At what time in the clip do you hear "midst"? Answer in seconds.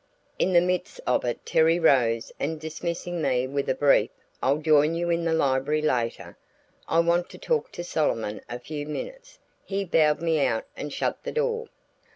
0.61-0.99